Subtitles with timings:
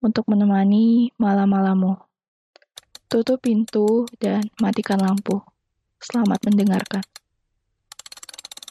[0.00, 1.96] untuk menemani malam-malammu.
[3.08, 5.44] Tutup pintu dan matikan lampu.
[6.00, 7.04] Selamat mendengarkan.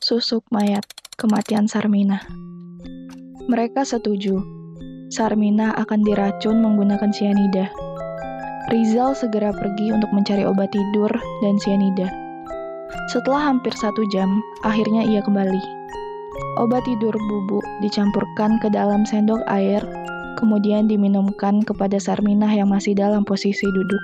[0.02, 0.82] Susuk mayat
[1.22, 2.26] kematian Sarmina.
[3.46, 4.42] Mereka setuju.
[5.10, 7.70] Sarmina akan diracun menggunakan sianida.
[8.70, 11.10] Rizal segera pergi untuk mencari obat tidur
[11.42, 12.10] dan sianida.
[13.10, 15.62] Setelah hampir satu jam, akhirnya ia kembali.
[16.62, 19.82] Obat tidur bubuk dicampurkan ke dalam sendok air,
[20.40, 24.04] kemudian diminumkan kepada Sarminah yang masih dalam posisi duduk.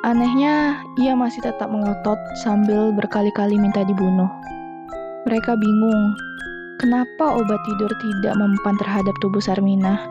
[0.00, 4.30] Anehnya, ia masih tetap melotot sambil berkali-kali minta dibunuh.
[5.28, 6.16] Mereka bingung,
[6.80, 10.08] kenapa obat tidur tidak mempan terhadap tubuh Sarminah.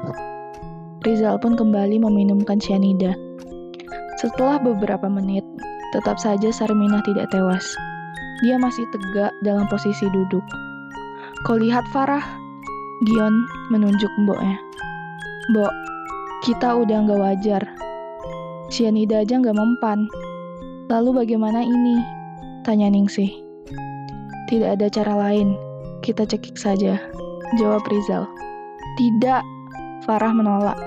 [1.01, 3.17] Rizal pun kembali meminumkan cyanida.
[4.21, 5.41] Setelah beberapa menit,
[5.89, 7.65] tetap saja Sarminah tidak tewas.
[8.45, 10.45] Dia masih tegak dalam posisi duduk.
[11.49, 12.23] Kau lihat Farah?
[13.09, 14.68] Gion menunjuk mboknya.
[15.49, 15.73] Mbok,
[16.45, 17.63] kita udah nggak wajar.
[18.69, 20.05] Cyanida aja nggak mempan.
[20.93, 21.97] Lalu bagaimana ini?
[22.61, 23.33] Tanya Ningsih.
[24.45, 25.57] Tidak ada cara lain.
[26.05, 27.01] Kita cekik saja.
[27.57, 28.29] Jawab Rizal.
[28.93, 29.41] Tidak.
[30.05, 30.77] Farah menolak.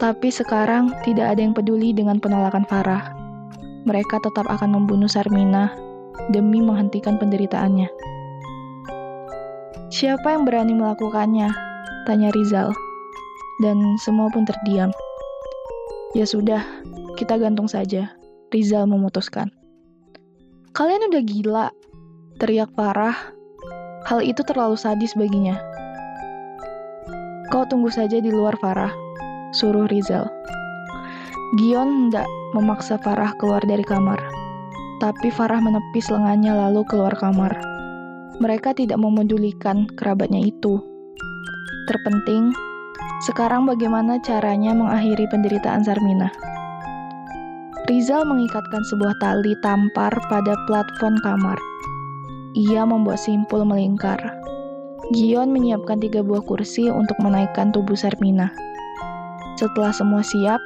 [0.00, 3.12] Tapi sekarang tidak ada yang peduli dengan penolakan Farah.
[3.84, 5.76] Mereka tetap akan membunuh Sarmina
[6.32, 7.92] demi menghentikan penderitaannya.
[9.92, 11.52] Siapa yang berani melakukannya?
[12.08, 12.85] Tanya Rizal.
[13.64, 14.92] Dan semua pun terdiam.
[16.12, 16.60] Ya sudah,
[17.16, 18.12] kita gantung saja.
[18.52, 19.52] Rizal memutuskan.
[20.76, 21.66] Kalian udah gila,
[22.36, 23.16] teriak Farah.
[24.06, 25.56] Hal itu terlalu sadis baginya.
[27.48, 28.92] Kau tunggu saja di luar Farah,
[29.56, 30.28] suruh Rizal.
[31.56, 34.18] Gion hendak memaksa Farah keluar dari kamar.
[34.98, 37.54] Tapi Farah menepis lengannya lalu keluar kamar.
[38.42, 40.82] Mereka tidak memedulikan kerabatnya itu.
[41.88, 42.50] Terpenting,
[43.24, 46.28] sekarang bagaimana caranya mengakhiri penderitaan Sarmina?
[47.88, 51.56] Rizal mengikatkan sebuah tali tampar pada plafon kamar.
[52.52, 54.18] Ia membuat simpul melingkar.
[55.14, 58.50] Gion menyiapkan tiga buah kursi untuk menaikkan tubuh Sarmina.
[59.56, 60.60] Setelah semua siap,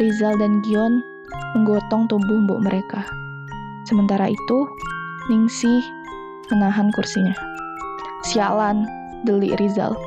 [0.00, 1.02] Rizal dan Gion
[1.58, 3.04] menggotong tubuh mbok mereka.
[3.84, 4.58] Sementara itu,
[5.28, 5.82] Ningsih
[6.54, 7.34] menahan kursinya.
[8.22, 8.86] Sialan,
[9.26, 9.98] delik Rizal.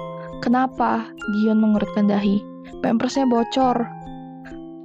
[0.44, 1.08] Kenapa?
[1.36, 2.44] Gion mengurutkan dahi.
[2.82, 3.88] Pampersnya bocor.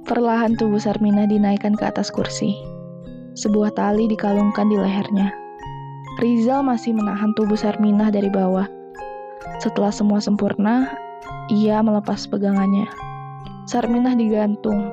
[0.07, 2.55] Perlahan tubuh Sarmina dinaikkan ke atas kursi.
[3.39, 5.31] Sebuah tali dikalungkan di lehernya.
[6.19, 8.67] Rizal masih menahan tubuh Sarmina dari bawah.
[9.63, 10.91] Setelah semua sempurna,
[11.47, 12.85] ia melepas pegangannya.
[13.69, 14.91] Sarminah digantung,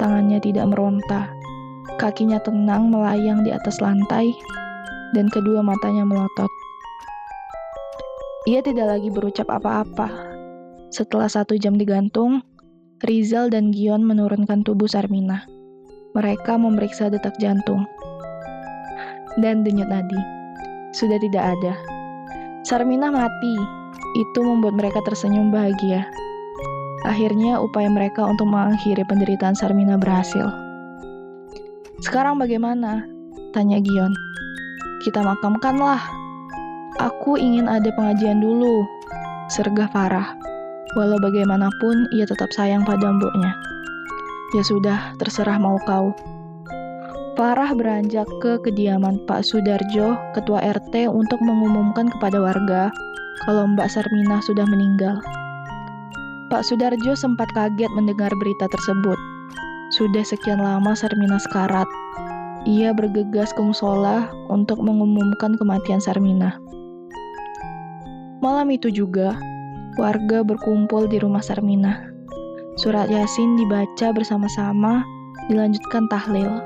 [0.00, 1.30] tangannya tidak meronta,
[2.00, 4.34] kakinya tenang melayang di atas lantai,
[5.12, 6.50] dan kedua matanya melotot.
[8.48, 10.08] Ia tidak lagi berucap apa-apa.
[10.88, 12.40] Setelah satu jam digantung,
[13.04, 15.44] Rizal dan Gion menurunkan tubuh Sarmina.
[16.16, 17.84] Mereka memeriksa detak jantung.
[19.36, 20.16] Dan denyut nadi.
[20.96, 21.76] Sudah tidak ada.
[22.64, 23.60] Sarmina mati.
[24.16, 26.08] Itu membuat mereka tersenyum bahagia.
[27.04, 30.48] Akhirnya upaya mereka untuk mengakhiri penderitaan Sarmina berhasil.
[32.00, 33.04] Sekarang bagaimana?
[33.52, 34.16] Tanya Gion.
[35.04, 36.00] Kita makamkanlah,
[36.96, 38.88] Aku ingin ada pengajian dulu,
[39.52, 40.32] sergah Farah.
[40.96, 43.52] Walau bagaimanapun, ia tetap sayang pada mboknya.
[44.56, 46.16] Ya sudah, terserah mau kau.
[47.36, 52.88] Farah beranjak ke kediaman Pak Sudarjo, ketua RT, untuk mengumumkan kepada warga
[53.44, 55.20] kalau Mbak Sarmina sudah meninggal.
[56.48, 59.20] Pak Sudarjo sempat kaget mendengar berita tersebut.
[59.92, 61.86] Sudah sekian lama Sarmina sekarat.
[62.66, 66.58] Ia bergegas ke musola untuk mengumumkan kematian Sarmina.
[68.38, 69.34] Malam itu juga,
[69.98, 72.06] warga berkumpul di rumah Sarmina.
[72.78, 75.02] Surat Yasin dibaca bersama-sama,
[75.50, 76.62] dilanjutkan tahlil.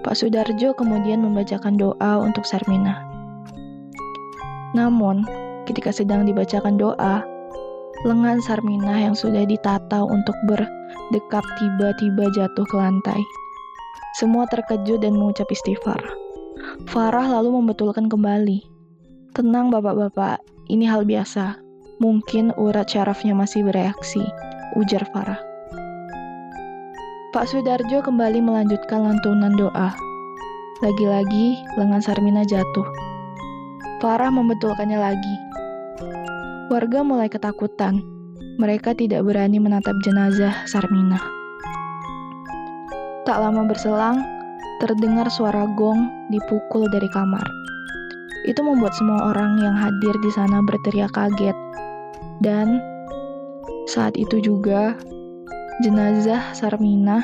[0.00, 3.04] Pak Sudarjo kemudian membacakan doa untuk Sarmina.
[4.72, 5.20] Namun,
[5.68, 7.20] ketika sedang dibacakan doa,
[8.08, 13.20] lengan Sarmina yang sudah ditata untuk berdekap tiba-tiba jatuh ke lantai.
[14.16, 16.00] Semua terkejut dan mengucap istighfar.
[16.88, 18.75] Farah lalu membetulkan kembali.
[19.36, 20.40] Tenang bapak-bapak,
[20.72, 21.60] ini hal biasa.
[22.00, 24.24] Mungkin urat syarafnya masih bereaksi,
[24.80, 25.36] ujar Farah.
[27.36, 29.92] Pak Sudarjo kembali melanjutkan lantunan doa.
[30.80, 32.88] Lagi-lagi, lengan Sarmina jatuh.
[34.00, 35.36] Farah membetulkannya lagi.
[36.72, 38.00] Warga mulai ketakutan.
[38.56, 41.20] Mereka tidak berani menatap jenazah Sarmina.
[43.28, 44.16] Tak lama berselang,
[44.80, 47.65] terdengar suara gong dipukul dari kamar.
[48.46, 51.56] Itu membuat semua orang yang hadir di sana berteriak kaget.
[52.40, 52.78] Dan
[53.86, 54.98] Saat itu juga,
[55.86, 57.22] jenazah Sarminah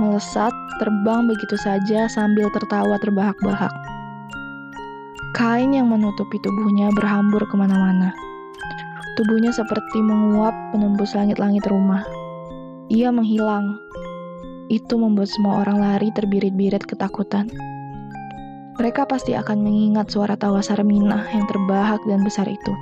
[0.00, 0.48] melesat
[0.80, 3.68] terbang begitu saja sambil tertawa terbahak-bahak.
[5.36, 8.16] Kain yang menutupi tubuhnya berhambur ke mana-mana.
[9.20, 12.00] Tubuhnya seperti menguap menembus langit-langit rumah.
[12.88, 13.76] Ia menghilang.
[14.72, 17.52] Itu membuat semua orang lari terbirit-birit ketakutan.
[18.78, 22.72] Mereka pasti akan mengingat suara tawa Sarminah yang terbahak dan besar itu.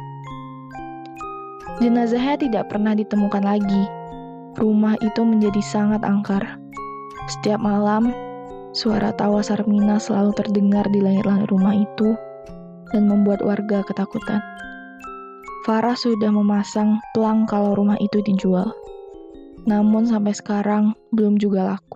[1.80, 3.84] Jenazahnya tidak pernah ditemukan lagi.
[4.60, 6.44] Rumah itu menjadi sangat angker.
[7.32, 8.12] Setiap malam,
[8.76, 12.12] suara tawa Sarmina selalu terdengar di langit-langit rumah itu
[12.92, 14.44] dan membuat warga ketakutan.
[15.64, 18.68] Farah sudah memasang pelang kalau rumah itu dijual.
[19.64, 21.95] Namun sampai sekarang belum juga laku.